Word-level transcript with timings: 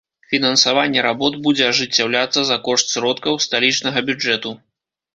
Фінансаванне 0.29 1.03
работ 1.07 1.37
будзе 1.49 1.67
ажыццяўляцца 1.75 2.39
за 2.51 2.57
кошт 2.71 2.85
сродкаў 2.97 3.41
сталічнага 3.49 3.99
бюджэту. 4.13 4.61